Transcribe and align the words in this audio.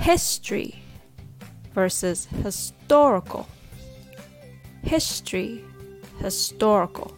history 0.00 0.82
versus 1.74 2.26
historical. 2.42 3.46
History, 4.82 5.62
historical. 6.20 7.16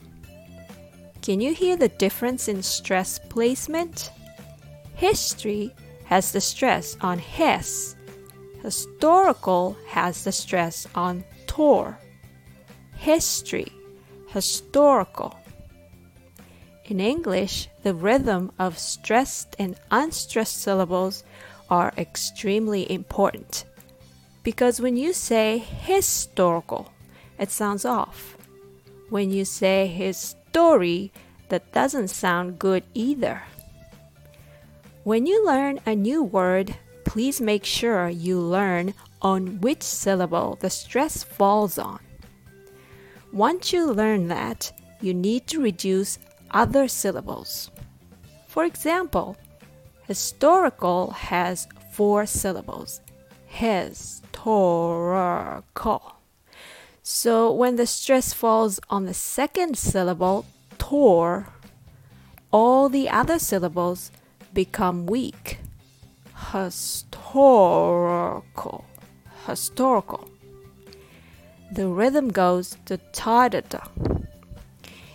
Can 1.22 1.40
you 1.40 1.54
hear 1.54 1.76
the 1.76 1.88
difference 1.88 2.48
in 2.48 2.60
stress 2.62 3.20
placement? 3.20 4.10
History 4.94 5.72
has 6.06 6.32
the 6.32 6.40
stress 6.40 6.96
on 7.00 7.20
his. 7.20 7.94
Historical 8.62 9.76
has 9.86 10.24
the 10.24 10.32
stress 10.32 10.88
on 10.96 11.24
tor. 11.46 11.96
History, 12.96 13.70
historical. 14.26 15.38
In 16.86 16.98
English, 16.98 17.68
the 17.84 17.94
rhythm 17.94 18.50
of 18.58 18.76
stressed 18.76 19.54
and 19.58 19.78
unstressed 19.92 20.60
syllables 20.60 21.22
are 21.72 21.94
extremely 21.96 22.84
important. 22.92 23.64
Because 24.42 24.78
when 24.78 24.94
you 24.94 25.14
say 25.14 25.56
historical, 25.56 26.92
it 27.38 27.50
sounds 27.50 27.86
off. 27.86 28.36
When 29.08 29.30
you 29.30 29.46
say 29.46 29.86
his 29.86 30.18
story, 30.18 31.12
that 31.48 31.72
doesn't 31.72 32.08
sound 32.08 32.58
good 32.58 32.84
either. 32.92 33.42
When 35.04 35.24
you 35.24 35.46
learn 35.46 35.80
a 35.86 35.94
new 35.94 36.22
word, 36.22 36.76
please 37.06 37.40
make 37.40 37.64
sure 37.64 38.10
you 38.10 38.38
learn 38.38 38.92
on 39.22 39.58
which 39.62 39.82
syllable 39.82 40.58
the 40.60 40.68
stress 40.68 41.22
falls 41.22 41.78
on. 41.78 42.00
Once 43.32 43.72
you 43.72 43.90
learn 43.90 44.28
that, 44.28 44.70
you 45.00 45.14
need 45.14 45.46
to 45.46 45.62
reduce 45.62 46.18
other 46.50 46.86
syllables. 46.86 47.70
For 48.46 48.64
example, 48.66 49.38
historical 50.12 51.12
has 51.12 51.66
four 51.90 52.26
syllables. 52.26 53.00
Historical. 53.46 54.42
So 57.02 57.50
when 57.50 57.76
the 57.76 57.86
stress 57.86 58.34
falls 58.34 58.78
on 58.90 59.06
the 59.06 59.14
second 59.14 59.78
syllable, 59.78 60.44
tor, 60.76 61.46
all 62.50 62.90
the 62.90 63.08
other 63.08 63.38
syllables 63.38 64.10
become 64.52 65.06
weak. 65.06 65.60
Historical. 66.52 67.64
Historical. 69.46 70.28
The 71.72 71.88
rhythm 71.88 72.28
goes 72.30 72.76
to 72.84 72.98
ta 73.12 73.48
da 73.48 73.60
da. 73.60 73.80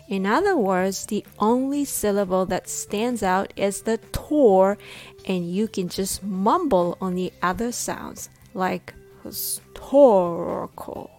In 0.08 0.26
other 0.26 0.56
words, 0.56 1.06
the 1.06 1.26
only 1.38 1.84
syllable 1.84 2.46
that 2.46 2.70
stands 2.70 3.22
out 3.24 3.52
is 3.58 3.82
the 3.82 3.98
tor, 4.14 4.78
and 5.26 5.52
you 5.52 5.68
can 5.68 5.90
just 5.90 6.24
mumble 6.24 6.98
on 7.02 7.16
the 7.16 7.34
other 7.42 7.74
sounds, 7.74 8.30
like 8.54 8.94
historical, 9.24 11.12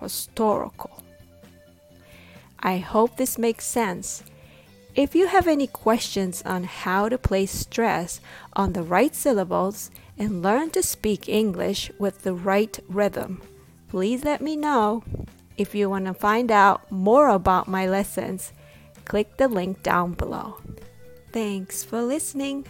historical. 0.00 1.02
I 2.58 2.78
hope 2.78 3.16
this 3.16 3.36
makes 3.36 3.66
sense. 3.66 4.22
If 4.94 5.14
you 5.14 5.26
have 5.26 5.46
any 5.46 5.66
questions 5.66 6.42
on 6.46 6.64
how 6.64 7.10
to 7.10 7.18
place 7.18 7.50
stress 7.50 8.20
on 8.54 8.72
the 8.72 8.82
right 8.82 9.14
syllables 9.14 9.90
and 10.16 10.40
learn 10.42 10.70
to 10.70 10.82
speak 10.82 11.28
English 11.28 11.90
with 11.98 12.22
the 12.22 12.32
right 12.32 12.78
rhythm, 12.88 13.42
please 13.88 14.24
let 14.24 14.40
me 14.40 14.56
know. 14.56 15.02
If 15.56 15.74
you 15.74 15.88
want 15.88 16.06
to 16.06 16.14
find 16.14 16.50
out 16.50 16.90
more 16.90 17.28
about 17.28 17.68
my 17.68 17.86
lessons, 17.86 18.52
click 19.04 19.36
the 19.36 19.48
link 19.48 19.82
down 19.82 20.12
below. 20.14 20.58
Thanks 21.30 21.84
for 21.84 22.02
listening. 22.02 22.66